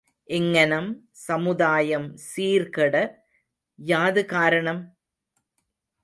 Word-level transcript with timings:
இங்ஙனம் 0.29 0.87
சமுதாயம் 1.25 2.07
சீர் 2.27 2.69
கெட 2.69 2.95
யாது 3.79 4.25
காரணம்? 4.25 4.81